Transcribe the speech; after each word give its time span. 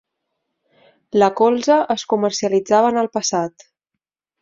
La 1.23 1.29
colza 1.41 1.77
es 1.99 2.07
comercialitzava 2.15 2.93
en 2.97 3.01
el 3.07 3.15
passat. 3.19 3.71